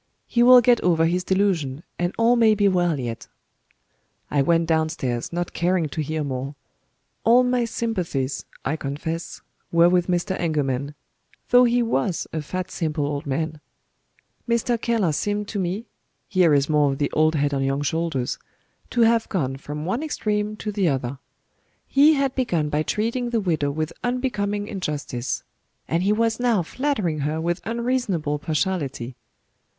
He 0.25 0.41
will 0.41 0.61
get 0.61 0.81
over 0.81 1.05
his 1.05 1.23
delusion, 1.23 1.83
and 1.99 2.11
all 2.17 2.35
may 2.35 2.55
be 2.55 2.67
well 2.67 2.99
yet." 2.99 3.27
I 4.31 4.41
went 4.41 4.65
downstairs, 4.65 5.31
not 5.31 5.53
caring 5.53 5.89
to 5.89 6.01
hear 6.01 6.23
more. 6.23 6.55
All 7.23 7.43
my 7.43 7.65
sympathies, 7.65 8.43
I 8.65 8.77
confess, 8.77 9.41
were 9.71 9.89
with 9.89 10.07
Mr. 10.07 10.35
Engelman 10.39 10.95
though 11.49 11.65
he 11.65 11.83
was 11.83 12.25
a 12.33 12.41
fat 12.41 12.71
simple 12.71 13.05
old 13.05 13.27
man. 13.27 13.61
Mr. 14.49 14.81
Keller 14.81 15.11
seemed 15.11 15.47
to 15.49 15.59
me 15.59 15.85
(here 16.27 16.51
is 16.55 16.67
more 16.67 16.91
of 16.93 16.97
the 16.97 17.11
"old 17.11 17.35
head 17.35 17.53
on 17.53 17.63
young 17.63 17.83
shoulders!") 17.83 18.39
to 18.89 19.01
have 19.01 19.29
gone 19.29 19.55
from 19.57 19.85
one 19.85 20.01
extreme 20.01 20.55
to 20.55 20.71
the 20.71 20.87
other. 20.87 21.19
He 21.85 22.15
had 22.15 22.33
begun 22.33 22.69
by 22.69 22.81
treating 22.81 23.29
the 23.29 23.39
widow 23.39 23.69
with 23.69 23.93
unbecoming 24.03 24.67
injustice; 24.67 25.43
and 25.87 26.01
he 26.01 26.11
was 26.11 26.39
now 26.39 26.63
flattering 26.63 27.19
her 27.19 27.39
with 27.39 27.61
unreasonable 27.65 28.39
partiality. 28.39 29.15